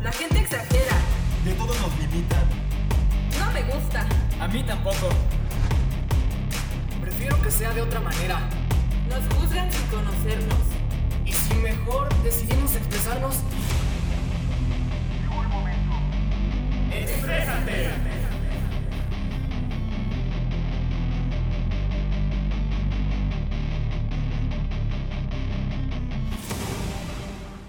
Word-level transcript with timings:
La 0.00 0.12
gente 0.12 0.38
exagera. 0.38 0.96
De 1.44 1.52
todo 1.54 1.74
nos 1.74 1.98
limitan. 1.98 2.44
No 3.38 3.52
me 3.52 3.62
gusta. 3.62 4.06
A 4.40 4.46
mí 4.48 4.62
tampoco. 4.62 5.08
Prefiero 7.00 7.40
que 7.42 7.50
sea 7.50 7.72
de 7.72 7.82
otra 7.82 8.00
manera. 8.00 8.40
Nos 9.08 9.34
juzgan 9.34 9.72
sin 9.72 9.86
conocernos. 9.86 10.58
Y 11.24 11.32
si 11.32 11.54
mejor 11.54 12.14
decidimos 12.22 12.74
expresarnos. 12.76 13.36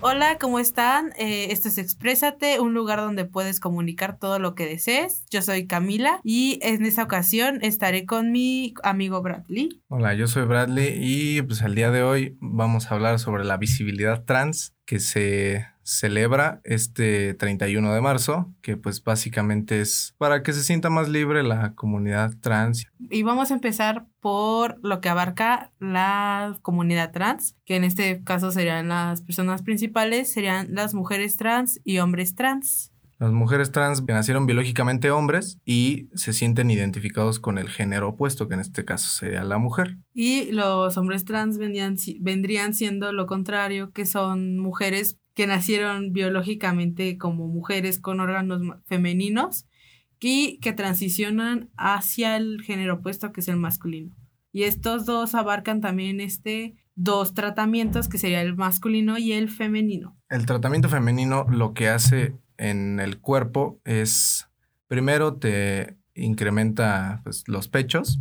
Hola, 0.09 0.37
¿cómo 0.39 0.57
están? 0.57 1.11
Eh, 1.17 1.51
esto 1.51 1.67
es 1.67 1.77
Exprésate, 1.77 2.61
un 2.61 2.73
lugar 2.73 3.00
donde 3.00 3.25
puedes 3.25 3.59
comunicar 3.59 4.18
todo 4.18 4.39
lo 4.39 4.55
que 4.55 4.65
desees. 4.65 5.25
Yo 5.29 5.41
soy 5.41 5.68
Camila 5.68 6.21
y 6.23 6.59
en 6.61 6.86
esta 6.86 7.04
ocasión 7.04 7.59
estaré 7.61 8.05
con 8.05 8.32
mi 8.32 8.73
amigo 8.83 9.21
Bradley. 9.21 9.82
Hola, 9.89 10.13
yo 10.13 10.27
soy 10.27 10.46
Bradley 10.46 10.97
y 10.97 11.41
pues 11.41 11.61
el 11.61 11.75
día 11.75 11.91
de 11.91 12.04
hoy 12.04 12.37
vamos 12.39 12.89
a 12.89 12.96
hablar 12.96 13.19
sobre 13.19 13.43
la 13.43 13.57
visibilidad 13.57 14.23
trans 14.23 14.73
que 14.85 15.01
se 15.01 15.68
celebra 15.87 16.59
este 16.65 17.33
31 17.33 17.93
de 17.93 18.01
marzo, 18.01 18.54
que 18.61 18.75
pues 18.75 19.01
básicamente 19.01 19.79
es 19.79 20.15
para 20.18 20.43
que 20.43 20.51
se 20.51 20.61
sienta 20.61 20.89
más 20.89 21.07
libre 21.07 21.43
la 21.43 21.75
comunidad 21.75 22.33
trans. 22.41 22.86
Y 23.10 23.23
vamos 23.23 23.51
a 23.51 23.54
empezar 23.54 24.05
por 24.19 24.79
lo 24.83 25.00
que 25.00 25.07
abarca 25.07 25.71
la 25.79 26.60
comunidad 26.61 27.13
trans, 27.13 27.55
que 27.65 27.77
en 27.77 27.86
este 27.86 28.21
caso 28.25 28.51
serían 28.51 28.89
las 28.89 29.21
personas 29.21 29.61
principales, 29.61 30.32
serían 30.32 30.75
las 30.75 30.93
mujeres 30.93 31.37
trans 31.37 31.79
y 31.86 31.99
hombres 31.99 32.35
trans. 32.35 32.91
Las 33.17 33.31
mujeres 33.31 33.72
trans 33.72 34.02
que 34.02 34.13
nacieron 34.13 34.45
biológicamente 34.45 35.09
hombres 35.09 35.58
y 35.65 36.09
se 36.13 36.33
sienten 36.33 36.69
identificados 36.69 37.39
con 37.39 37.58
el 37.58 37.69
género 37.69 38.09
opuesto, 38.09 38.47
que 38.47 38.55
en 38.55 38.59
este 38.59 38.85
caso 38.85 39.08
sería 39.09 39.43
la 39.43 39.58
mujer. 39.58 39.97
Y 40.13 40.52
los 40.52 40.97
hombres 40.97 41.23
trans 41.25 41.58
vendrían, 41.58 41.95
vendrían 42.19 42.73
siendo 42.75 43.13
lo 43.13 43.25
contrario, 43.25 43.91
que 43.91 44.05
son 44.05 44.59
mujeres 44.59 45.17
que 45.38 45.45
nacieron 45.45 46.13
biológicamente 46.13 47.19
como 47.19 47.47
mujeres 47.47 47.99
con 47.99 48.19
órganos 48.21 48.59
femeninos 48.88 49.67
y 50.19 50.57
que 50.61 50.73
transicionan 50.73 51.69
hacia 51.77 52.38
el 52.38 52.63
género 52.63 52.95
opuesto, 52.95 53.31
que 53.31 53.41
es 53.41 53.47
el 53.47 53.58
masculino. 53.58 54.15
Y 54.52 54.63
estos 54.63 55.05
dos 55.05 55.35
abarcan 55.35 55.80
también 55.80 56.21
este 56.21 56.75
dos 56.95 57.35
tratamientos, 57.35 58.09
que 58.09 58.17
sería 58.17 58.41
el 58.41 58.55
masculino 58.55 59.19
y 59.19 59.33
el 59.33 59.52
femenino. 59.52 60.17
El 60.27 60.47
tratamiento 60.47 60.89
femenino 60.89 61.45
lo 61.47 61.75
que 61.75 61.89
hace 61.89 62.33
en 62.58 62.99
el 62.99 63.19
cuerpo 63.19 63.80
es, 63.85 64.49
primero 64.88 65.35
te 65.35 65.97
incrementa 66.15 67.21
pues, 67.23 67.43
los 67.45 67.67
pechos, 67.67 68.19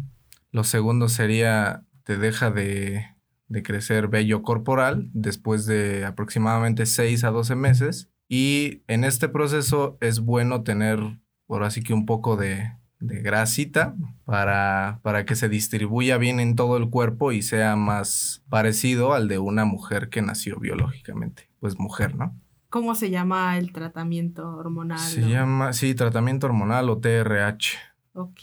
lo 0.51 0.65
segundo 0.65 1.09
sería 1.09 1.83
te 2.05 2.19
deja 2.19 2.51
de, 2.51 3.07
de 3.49 3.63
crecer 3.63 4.09
vello 4.09 4.43
corporal 4.43 5.09
después 5.13 5.67
de 5.67 6.05
aproximadamente 6.05 6.87
6 6.87 7.25
a 7.25 7.31
12 7.31 7.55
meses 7.55 8.09
y 8.29 8.83
en 8.89 9.05
este 9.05 9.29
proceso 9.29 9.97
es 10.01 10.21
bueno 10.21 10.63
tener 10.63 10.99
por 11.47 11.63
así 11.63 11.83
que 11.83 11.95
un 11.95 12.07
poco 12.07 12.37
de, 12.37 12.73
de 12.99 13.23
grasita 13.23 13.95
para, 14.25 14.99
para 15.03 15.25
que 15.25 15.37
se 15.37 15.49
distribuya 15.49 16.19
bien 16.19 16.41
en 16.41 16.57
todo 16.57 16.77
el 16.77 16.91
cuerpo 16.91 17.31
y 17.31 17.43
sea 17.43 17.77
más 17.77 18.43
parecido 18.49 19.13
al 19.15 19.29
de 19.29 19.39
una 19.39 19.65
mujer 19.65 20.09
que 20.09 20.23
nació 20.23 20.59
biológicamente, 20.59 21.49
pues 21.61 21.79
mujer, 21.79 22.17
¿no? 22.17 22.35
¿Cómo 22.69 22.97
se 22.97 23.11
llama 23.11 23.57
el 23.59 23.71
tratamiento 23.73 24.57
hormonal? 24.57 24.99
Se 24.99 25.25
o- 25.25 25.29
llama, 25.29 25.73
sí, 25.73 25.95
tratamiento 25.95 26.47
hormonal 26.49 26.91
o 26.91 26.99
TRH. 26.99 27.79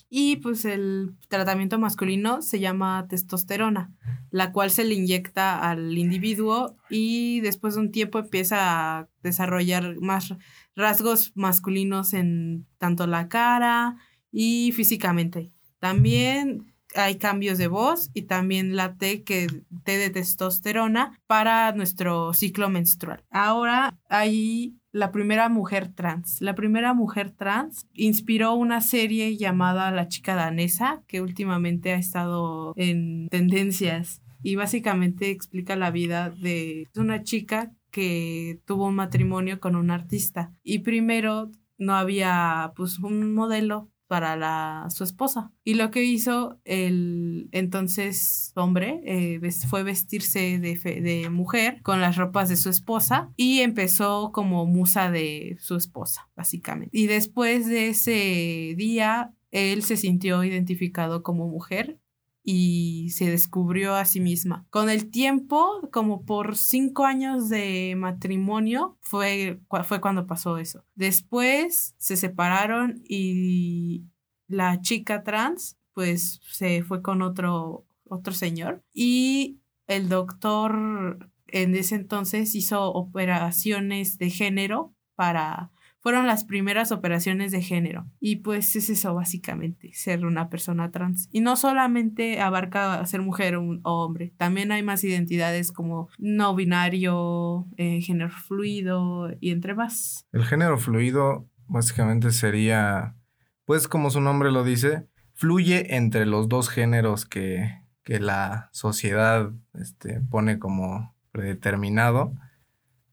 Y 0.09 0.37
pues 0.37 0.65
el 0.65 1.15
tratamiento 1.27 1.77
masculino 1.79 2.41
se 2.41 2.59
llama 2.59 3.05
testosterona, 3.09 3.91
la 4.33 4.51
cual 4.51 4.71
se 4.71 4.83
le 4.83 4.95
inyecta 4.95 5.69
al 5.69 5.95
individuo 5.95 6.75
y 6.89 7.39
después 7.41 7.75
de 7.75 7.81
un 7.81 7.91
tiempo 7.91 8.17
empieza 8.17 8.57
a 8.97 9.07
desarrollar 9.21 9.97
más 10.01 10.33
rasgos 10.75 11.33
masculinos 11.35 12.13
en 12.13 12.65
tanto 12.79 13.05
la 13.05 13.27
cara 13.27 13.95
y 14.31 14.71
físicamente. 14.71 15.51
También 15.77 16.73
hay 16.95 17.19
cambios 17.19 17.59
de 17.59 17.67
voz 17.67 18.09
y 18.15 18.23
también 18.23 18.75
la 18.75 18.97
T, 18.97 19.21
que 19.23 19.45
T 19.83 19.97
de 19.97 20.09
testosterona 20.09 21.19
para 21.27 21.71
nuestro 21.73 22.33
ciclo 22.33 22.71
menstrual. 22.71 23.23
Ahora 23.29 23.99
hay 24.09 24.79
la 24.91 25.11
primera 25.11 25.47
mujer 25.47 25.89
trans. 25.93 26.41
La 26.41 26.55
primera 26.55 26.95
mujer 26.95 27.29
trans 27.29 27.87
inspiró 27.93 28.55
una 28.55 28.81
serie 28.81 29.37
llamada 29.37 29.91
La 29.91 30.07
chica 30.07 30.33
danesa, 30.33 31.03
que 31.07 31.21
últimamente 31.21 31.91
ha 31.93 31.97
estado 31.97 32.73
en 32.77 33.27
tendencias 33.29 34.22
y 34.43 34.55
básicamente 34.55 35.31
explica 35.31 35.75
la 35.75 35.89
vida 35.89 36.29
de 36.29 36.89
una 36.95 37.23
chica 37.23 37.73
que 37.89 38.59
tuvo 38.65 38.87
un 38.87 38.95
matrimonio 38.95 39.59
con 39.59 39.75
un 39.75 39.91
artista 39.91 40.53
y 40.63 40.79
primero 40.79 41.51
no 41.77 41.95
había 41.95 42.73
pues 42.75 42.99
un 42.99 43.33
modelo 43.33 43.89
para 44.07 44.35
la, 44.35 44.87
su 44.89 45.03
esposa. 45.03 45.51
Y 45.63 45.73
lo 45.73 45.89
que 45.89 46.03
hizo 46.03 46.59
el 46.65 47.49
entonces 47.51 48.51
hombre 48.55 49.01
eh, 49.05 49.39
fue 49.67 49.81
vestirse 49.81 50.59
de, 50.59 50.75
de 50.75 51.29
mujer 51.31 51.81
con 51.81 51.99
las 51.99 52.15
ropas 52.15 52.49
de 52.49 52.55
su 52.55 52.69
esposa 52.69 53.31
y 53.37 53.61
empezó 53.61 54.31
como 54.31 54.67
musa 54.67 55.09
de 55.09 55.57
su 55.59 55.75
esposa, 55.75 56.29
básicamente. 56.35 56.95
Y 56.95 57.07
después 57.07 57.67
de 57.67 57.89
ese 57.89 58.75
día, 58.77 59.33
él 59.49 59.81
se 59.81 59.97
sintió 59.97 60.43
identificado 60.43 61.23
como 61.23 61.47
mujer 61.47 61.99
y 62.43 63.09
se 63.11 63.31
descubrió 63.31 63.95
a 63.95 64.05
sí 64.05 64.19
misma. 64.19 64.65
Con 64.69 64.89
el 64.89 65.09
tiempo, 65.09 65.87
como 65.91 66.25
por 66.25 66.57
cinco 66.57 67.05
años 67.05 67.49
de 67.49 67.95
matrimonio, 67.97 68.97
fue, 69.01 69.61
fue 69.85 70.01
cuando 70.01 70.27
pasó 70.27 70.57
eso. 70.57 70.83
Después 70.95 71.95
se 71.97 72.17
separaron 72.17 73.01
y 73.07 74.03
la 74.47 74.81
chica 74.81 75.23
trans, 75.23 75.77
pues 75.93 76.41
se 76.51 76.83
fue 76.83 77.01
con 77.01 77.21
otro, 77.21 77.85
otro 78.07 78.33
señor 78.33 78.83
y 78.93 79.59
el 79.87 80.09
doctor 80.09 81.29
en 81.47 81.75
ese 81.75 81.95
entonces 81.95 82.55
hizo 82.55 82.91
operaciones 82.91 84.17
de 84.17 84.29
género 84.29 84.93
para 85.15 85.71
fueron 86.03 86.27
las 86.27 86.43
primeras 86.43 86.91
operaciones 86.91 87.53
de 87.53 87.61
género. 87.61 88.05
Y 88.19 88.37
pues 88.37 88.75
es 88.75 88.89
eso 88.89 89.15
básicamente, 89.15 89.91
ser 89.93 90.25
una 90.25 90.49
persona 90.49 90.91
trans. 90.91 91.29
Y 91.31 91.39
no 91.39 91.55
solamente 91.55 92.41
abarca 92.41 93.03
ser 93.05 93.21
mujer 93.21 93.55
o, 93.55 93.79
hombre, 93.83 94.33
también 94.37 94.73
hay 94.73 94.83
más 94.83 95.03
identidades 95.05 95.71
como 95.71 96.09
no 96.19 96.55
binario, 96.55 97.65
eh, 97.77 98.01
género 98.01 98.29
fluido 98.29 99.29
y 99.39 99.51
entre 99.51 99.75
más. 99.75 100.27
El 100.33 100.43
género 100.43 100.77
fluido 100.77 101.47
básicamente 101.67 102.31
sería, 102.31 103.15
pues 103.63 103.87
como 103.87 104.09
su 104.09 104.19
nombre 104.19 104.51
lo 104.51 104.65
dice, 104.65 105.07
fluye 105.33 105.95
entre 105.95 106.25
los 106.25 106.49
dos 106.49 106.67
géneros 106.67 107.25
que, 107.25 107.81
que 108.03 108.19
la 108.19 108.69
sociedad 108.73 109.51
este, 109.73 110.19
pone 110.19 110.59
como 110.59 111.15
predeterminado. 111.31 112.33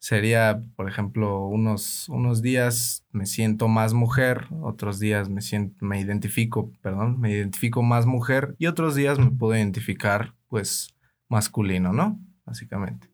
Sería, 0.01 0.63
por 0.77 0.89
ejemplo, 0.89 1.47
unos, 1.47 2.09
unos 2.09 2.41
días 2.41 3.05
me 3.13 3.27
siento 3.27 3.69
más 3.69 3.93
mujer, 3.93 4.47
otros 4.63 4.99
días 4.99 5.29
me 5.29 5.43
siento, 5.43 5.85
me 5.85 6.01
identifico, 6.01 6.73
perdón, 6.81 7.21
me 7.21 7.31
identifico 7.31 7.83
más 7.83 8.07
mujer 8.07 8.57
y 8.59 8.67
otros 8.67 8.95
días 8.95 9.19
me 9.19 9.31
puedo 9.31 9.55
identificar, 9.55 10.35
pues, 10.49 10.89
masculino, 11.29 11.93
¿no? 11.93 12.19
Básicamente. 12.47 13.11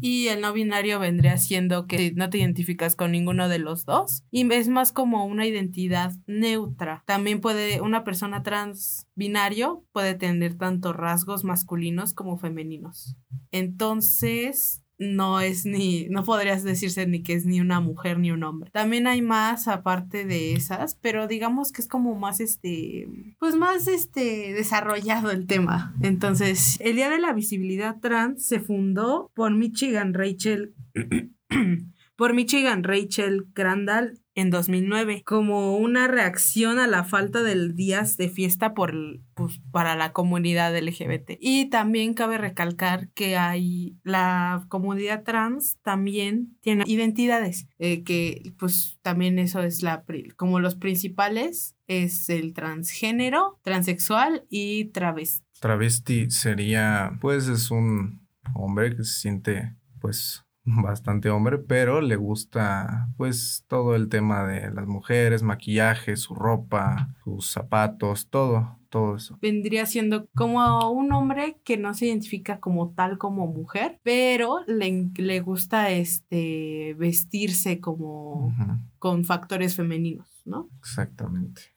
Y 0.00 0.28
el 0.28 0.40
no 0.40 0.52
binario 0.52 0.98
vendría 0.98 1.36
siendo 1.36 1.86
que 1.86 2.12
no 2.12 2.30
te 2.30 2.38
identificas 2.38 2.96
con 2.96 3.12
ninguno 3.12 3.48
de 3.48 3.58
los 3.58 3.84
dos. 3.84 4.24
Y 4.30 4.50
es 4.52 4.68
más 4.68 4.92
como 4.92 5.26
una 5.26 5.46
identidad 5.46 6.12
neutra. 6.26 7.02
También 7.06 7.40
puede, 7.40 7.80
una 7.80 8.04
persona 8.04 8.42
trans 8.42 9.06
binario 9.14 9.84
puede 9.92 10.14
tener 10.14 10.56
tanto 10.56 10.92
rasgos 10.92 11.44
masculinos 11.44 12.14
como 12.14 12.38
femeninos. 12.38 13.16
Entonces, 13.50 14.83
no 14.98 15.40
es 15.40 15.66
ni, 15.66 16.06
no 16.08 16.24
podrías 16.24 16.62
decirse 16.62 17.06
ni 17.06 17.22
que 17.22 17.34
es 17.34 17.46
ni 17.46 17.60
una 17.60 17.80
mujer 17.80 18.18
ni 18.18 18.30
un 18.30 18.44
hombre. 18.44 18.70
También 18.70 19.06
hay 19.06 19.22
más 19.22 19.68
aparte 19.68 20.24
de 20.24 20.52
esas, 20.52 20.96
pero 21.00 21.26
digamos 21.26 21.72
que 21.72 21.82
es 21.82 21.88
como 21.88 22.14
más 22.14 22.40
este, 22.40 23.08
pues 23.38 23.56
más 23.56 23.88
este 23.88 24.52
desarrollado 24.52 25.30
el 25.30 25.46
tema. 25.46 25.94
Entonces, 26.00 26.78
el 26.80 26.96
Día 26.96 27.10
de 27.10 27.18
la 27.18 27.32
Visibilidad 27.32 27.98
Trans 28.00 28.46
se 28.46 28.60
fundó 28.60 29.30
por 29.34 29.54
Michigan 29.54 30.14
Rachel 30.14 30.74
por 32.16 32.34
Michigan 32.34 32.84
Rachel 32.84 33.46
Crandall 33.52 34.20
en 34.34 34.50
2009 34.50 35.22
como 35.24 35.76
una 35.76 36.08
reacción 36.08 36.78
a 36.78 36.86
la 36.86 37.04
falta 37.04 37.42
de 37.42 37.72
días 37.72 38.16
de 38.16 38.28
fiesta 38.28 38.74
por, 38.74 38.94
pues, 39.34 39.60
para 39.70 39.94
la 39.96 40.12
comunidad 40.12 40.76
LGBT. 40.76 41.38
Y 41.40 41.70
también 41.70 42.14
cabe 42.14 42.38
recalcar 42.38 43.08
que 43.10 43.36
hay 43.36 43.96
la 44.02 44.64
comunidad 44.68 45.22
trans 45.22 45.76
también 45.82 46.56
tiene 46.60 46.84
identidades, 46.86 47.68
eh, 47.78 48.02
que 48.02 48.52
pues 48.58 48.98
también 49.02 49.38
eso 49.38 49.62
es 49.62 49.82
la, 49.82 50.04
como 50.36 50.60
los 50.60 50.74
principales 50.74 51.76
es 51.86 52.28
el 52.28 52.54
transgénero, 52.54 53.60
transexual 53.62 54.44
y 54.48 54.86
travesti. 54.86 55.44
Travesti 55.60 56.30
sería, 56.30 57.16
pues 57.20 57.48
es 57.48 57.70
un 57.70 58.26
hombre 58.54 58.96
que 58.96 59.04
se 59.04 59.20
siente 59.20 59.74
pues 60.00 60.44
bastante 60.64 61.30
hombre, 61.30 61.58
pero 61.58 62.00
le 62.00 62.16
gusta 62.16 63.08
pues 63.16 63.64
todo 63.68 63.94
el 63.94 64.08
tema 64.08 64.46
de 64.46 64.70
las 64.70 64.86
mujeres, 64.86 65.42
maquillaje, 65.42 66.16
su 66.16 66.34
ropa, 66.34 67.14
sus 67.22 67.50
zapatos, 67.50 68.28
todo, 68.30 68.78
todo 68.88 69.16
eso. 69.16 69.38
Vendría 69.42 69.86
siendo 69.86 70.26
como 70.34 70.90
un 70.90 71.12
hombre 71.12 71.58
que 71.64 71.76
no 71.76 71.92
se 71.94 72.06
identifica 72.06 72.60
como 72.60 72.92
tal 72.92 73.18
como 73.18 73.46
mujer, 73.46 74.00
pero 74.02 74.60
le, 74.66 75.10
le 75.16 75.40
gusta 75.40 75.90
este 75.90 76.94
vestirse 76.98 77.80
como 77.80 78.54
con 78.98 79.24
factores 79.24 79.76
femeninos, 79.76 80.42
¿no? 80.44 80.70
Exactamente. 80.78 81.73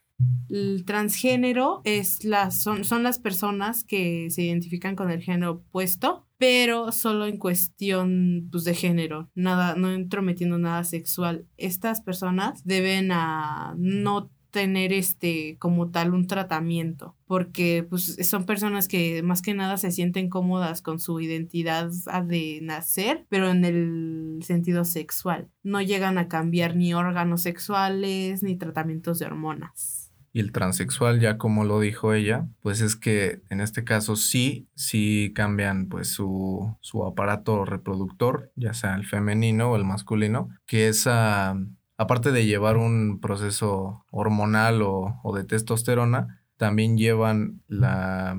El 0.50 0.86
transgénero 0.86 1.82
es 1.84 2.24
las, 2.24 2.62
son, 2.62 2.86
son 2.86 3.04
las 3.04 3.20
personas 3.20 3.84
que 3.84 4.30
se 4.32 4.44
identifican 4.44 4.96
con 4.96 5.12
el 5.12 5.22
género 5.22 5.52
opuesto, 5.52 6.26
pero 6.38 6.92
solo 6.92 7.28
en 7.28 7.38
cuestión 7.38 8.48
pues, 8.52 8.64
de 8.64 8.74
género, 8.74 9.30
nada, 9.36 9.76
no 9.76 9.92
entrometiendo 9.92 10.58
nada 10.58 10.84
sexual. 10.84 11.46
Estas 11.58 12.02
personas 12.02 12.64
deben 12.64 13.12
a 13.12 13.76
no 13.78 14.32
tener 14.52 14.94
este 14.94 15.58
como 15.60 15.92
tal 15.92 16.14
un 16.14 16.26
tratamiento 16.26 17.16
porque 17.28 17.86
pues 17.88 18.18
son 18.28 18.46
personas 18.46 18.88
que 18.88 19.22
más 19.22 19.42
que 19.42 19.54
nada 19.54 19.78
se 19.78 19.92
sienten 19.92 20.30
cómodas 20.30 20.82
con 20.82 21.00
su 21.00 21.20
identidad 21.20 21.92
de 22.26 22.60
nacer 22.64 23.26
pero 23.30 23.52
en 23.52 23.66
el 23.66 24.40
sentido 24.44 24.86
sexual 24.86 25.50
no 25.64 25.82
llegan 25.82 26.18
a 26.18 26.28
cambiar 26.28 26.76
ni 26.76 26.94
órganos 26.94 27.42
sexuales 27.42 28.42
ni 28.42 28.56
tratamientos 28.56 29.20
de 29.20 29.26
hormonas 29.26 30.07
Y 30.34 30.40
el 30.40 30.52
transexual, 30.52 31.20
ya 31.20 31.38
como 31.38 31.64
lo 31.64 31.80
dijo 31.80 32.14
ella, 32.14 32.48
pues 32.62 32.82
es 32.82 32.96
que 32.96 33.42
en 33.50 33.62
este 33.62 33.84
caso 33.84 34.16
sí, 34.16 34.68
sí 34.76 35.32
cambian 35.36 35.88
pues 35.88 36.10
su, 36.10 36.76
su 36.82 37.06
aparato 37.06 37.66
reproductor, 37.66 38.52
ya 38.56 38.74
sea 38.74 38.96
el 38.96 39.06
femenino 39.06 39.72
o 39.72 39.76
el 39.76 39.84
masculino, 39.84 40.50
que 40.66 40.90
es 40.90 41.08
ah, 41.08 41.58
aparte 41.98 42.32
de 42.32 42.46
llevar 42.46 42.78
un 42.78 43.20
proceso 43.20 44.06
hormonal 44.12 44.82
o, 44.84 45.20
o 45.24 45.36
de 45.36 45.44
testosterona, 45.44 46.44
también 46.58 46.98
llevan 46.98 47.62
la, 47.68 48.38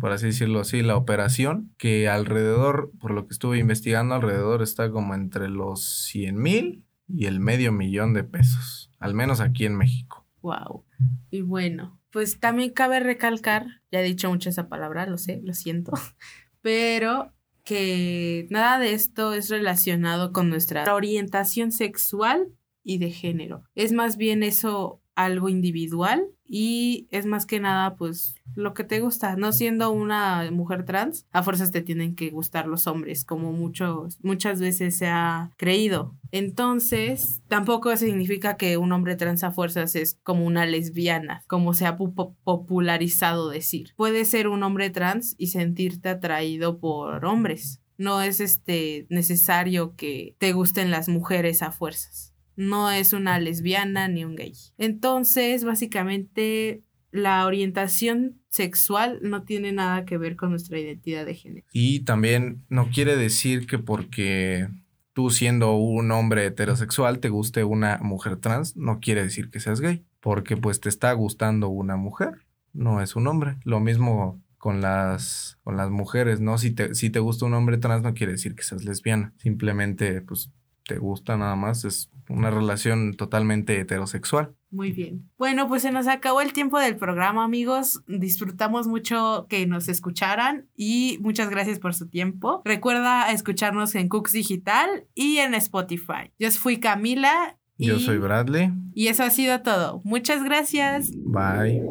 por 0.00 0.12
así 0.12 0.26
decirlo 0.26 0.60
así, 0.60 0.82
la 0.82 0.96
operación, 0.96 1.72
que 1.78 2.08
alrededor, 2.08 2.90
por 3.00 3.12
lo 3.12 3.26
que 3.26 3.34
estuve 3.34 3.58
investigando, 3.58 4.14
alrededor 4.14 4.62
está 4.62 4.90
como 4.90 5.14
entre 5.14 5.48
los 5.48 5.84
100 6.06 6.36
mil 6.36 6.84
y 7.08 7.26
el 7.26 7.40
medio 7.40 7.72
millón 7.72 8.14
de 8.14 8.24
pesos, 8.24 8.90
al 8.98 9.14
menos 9.14 9.40
aquí 9.40 9.64
en 9.64 9.76
México. 9.76 10.25
Wow. 10.46 10.84
Y 11.28 11.40
bueno, 11.40 12.00
pues 12.12 12.38
también 12.38 12.70
cabe 12.70 13.00
recalcar, 13.00 13.82
ya 13.90 14.00
he 14.00 14.04
dicho 14.04 14.30
mucho 14.30 14.48
esa 14.48 14.68
palabra, 14.68 15.04
lo 15.06 15.18
sé, 15.18 15.40
lo 15.42 15.54
siento, 15.54 15.90
pero 16.60 17.32
que 17.64 18.46
nada 18.50 18.78
de 18.78 18.92
esto 18.92 19.34
es 19.34 19.48
relacionado 19.48 20.32
con 20.32 20.48
nuestra 20.48 20.94
orientación 20.94 21.72
sexual 21.72 22.46
y 22.84 22.98
de 22.98 23.10
género. 23.10 23.64
Es 23.74 23.90
más 23.90 24.16
bien 24.16 24.44
eso 24.44 25.02
algo 25.16 25.48
individual 25.48 26.24
y 26.48 27.08
es 27.10 27.26
más 27.26 27.44
que 27.46 27.58
nada 27.58 27.96
pues 27.96 28.36
lo 28.54 28.72
que 28.72 28.84
te 28.84 29.00
gusta, 29.00 29.34
no 29.36 29.52
siendo 29.52 29.90
una 29.90 30.48
mujer 30.52 30.84
trans, 30.84 31.26
a 31.32 31.42
fuerzas 31.42 31.72
te 31.72 31.82
tienen 31.82 32.14
que 32.14 32.30
gustar 32.30 32.68
los 32.68 32.86
hombres, 32.86 33.24
como 33.24 33.52
muchos 33.52 34.18
muchas 34.22 34.60
veces 34.60 34.96
se 34.96 35.08
ha 35.08 35.50
creído. 35.56 36.14
Entonces, 36.30 37.42
tampoco 37.48 37.94
significa 37.96 38.56
que 38.56 38.76
un 38.76 38.92
hombre 38.92 39.16
trans 39.16 39.44
a 39.44 39.50
fuerzas 39.50 39.94
es 39.96 40.18
como 40.22 40.46
una 40.46 40.64
lesbiana, 40.64 41.42
como 41.48 41.74
se 41.74 41.86
ha 41.86 41.96
pu- 41.98 42.34
popularizado 42.44 43.50
decir. 43.50 43.92
Puede 43.96 44.24
ser 44.24 44.48
un 44.48 44.62
hombre 44.62 44.90
trans 44.90 45.34
y 45.38 45.48
sentirte 45.48 46.08
atraído 46.08 46.78
por 46.78 47.24
hombres. 47.24 47.80
No 47.98 48.20
es 48.22 48.40
este 48.40 49.06
necesario 49.10 49.94
que 49.96 50.34
te 50.38 50.52
gusten 50.52 50.90
las 50.90 51.08
mujeres 51.08 51.62
a 51.62 51.72
fuerzas 51.72 52.32
no 52.56 52.90
es 52.90 53.12
una 53.12 53.38
lesbiana 53.38 54.08
ni 54.08 54.24
un 54.24 54.34
gay. 54.34 54.54
Entonces, 54.78 55.64
básicamente, 55.64 56.82
la 57.10 57.46
orientación 57.46 58.40
sexual 58.48 59.18
no 59.22 59.44
tiene 59.44 59.72
nada 59.72 60.04
que 60.04 60.18
ver 60.18 60.36
con 60.36 60.50
nuestra 60.50 60.78
identidad 60.78 61.26
de 61.26 61.34
género. 61.34 61.66
Y 61.72 62.00
también 62.00 62.64
no 62.68 62.90
quiere 62.90 63.16
decir 63.16 63.66
que 63.66 63.78
porque 63.78 64.68
tú 65.12 65.30
siendo 65.30 65.76
un 65.76 66.10
hombre 66.10 66.46
heterosexual 66.46 67.20
te 67.20 67.28
guste 67.28 67.64
una 67.64 67.98
mujer 68.02 68.36
trans, 68.36 68.76
no 68.76 69.00
quiere 69.00 69.22
decir 69.22 69.50
que 69.50 69.60
seas 69.60 69.80
gay, 69.80 70.04
porque 70.20 70.56
pues 70.56 70.80
te 70.80 70.88
está 70.88 71.12
gustando 71.12 71.68
una 71.68 71.96
mujer, 71.96 72.46
no 72.72 73.00
es 73.00 73.16
un 73.16 73.26
hombre. 73.26 73.56
Lo 73.64 73.80
mismo 73.80 74.42
con 74.58 74.80
las, 74.80 75.58
con 75.62 75.76
las 75.76 75.90
mujeres, 75.90 76.40
¿no? 76.40 76.58
Si 76.58 76.70
te, 76.70 76.94
si 76.94 77.10
te 77.10 77.20
gusta 77.20 77.46
un 77.46 77.54
hombre 77.54 77.78
trans 77.78 78.02
no 78.02 78.14
quiere 78.14 78.32
decir 78.32 78.54
que 78.54 78.62
seas 78.62 78.84
lesbiana, 78.84 79.32
simplemente 79.38 80.20
pues 80.22 80.50
te 80.86 80.98
gusta 80.98 81.36
nada 81.36 81.56
más, 81.56 81.84
es 81.84 82.10
una 82.28 82.50
relación 82.50 83.14
totalmente 83.14 83.78
heterosexual. 83.78 84.54
Muy 84.70 84.92
bien. 84.92 85.30
Bueno, 85.38 85.68
pues 85.68 85.82
se 85.82 85.92
nos 85.92 86.06
acabó 86.06 86.40
el 86.40 86.52
tiempo 86.52 86.78
del 86.78 86.96
programa, 86.96 87.44
amigos. 87.44 88.02
Disfrutamos 88.06 88.86
mucho 88.86 89.46
que 89.48 89.66
nos 89.66 89.88
escucharan 89.88 90.68
y 90.76 91.18
muchas 91.22 91.50
gracias 91.50 91.78
por 91.78 91.94
su 91.94 92.08
tiempo. 92.08 92.62
Recuerda 92.64 93.30
escucharnos 93.32 93.94
en 93.94 94.08
Cooks 94.08 94.32
Digital 94.32 95.06
y 95.14 95.38
en 95.38 95.54
Spotify. 95.54 96.32
Yo 96.38 96.50
fui 96.50 96.78
Camila. 96.78 97.56
Y, 97.78 97.88
Yo 97.88 97.98
soy 97.98 98.18
Bradley. 98.18 98.72
Y 98.94 99.08
eso 99.08 99.22
ha 99.22 99.30
sido 99.30 99.60
todo. 99.62 100.00
Muchas 100.04 100.42
gracias. 100.42 101.10
Bye. 101.12 101.82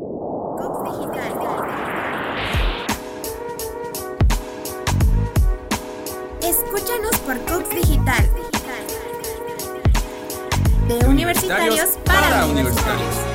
Cooks 0.57 0.99
Digital. 0.99 1.54
Universitarios 11.45 11.97
para 12.03 12.45
universitarios. 12.47 13.34